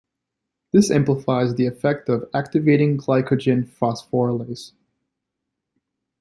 This 0.73 0.89
amplifies 0.89 1.53
the 1.53 1.67
effect 1.67 2.09
of 2.09 2.27
activating 2.33 2.97
glycogen 2.97 3.67
phosphorylase. 3.69 4.71